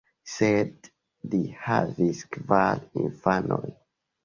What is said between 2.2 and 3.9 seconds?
kvar infanon.